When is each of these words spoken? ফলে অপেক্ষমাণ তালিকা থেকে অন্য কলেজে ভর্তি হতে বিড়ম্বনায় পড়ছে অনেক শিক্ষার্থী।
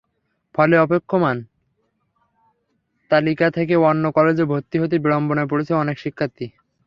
ফলে 0.55 0.75
অপেক্ষমাণ 0.77 1.37
তালিকা 3.11 3.47
থেকে 3.49 3.75
অন্য 3.81 4.03
কলেজে 4.11 4.45
ভর্তি 4.45 4.77
হতে 4.79 4.95
বিড়ম্বনায় 4.99 5.49
পড়ছে 5.49 5.73
অনেক 5.73 5.97
শিক্ষার্থী। 5.99 6.45